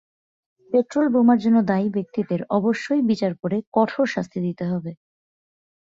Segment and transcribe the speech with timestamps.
[0.71, 4.91] পেট্রলবোমার জন্য দায়ী ব্যক্তিদের অবশ্যই বিচার করে কঠোর শাস্তি দিতে হবে।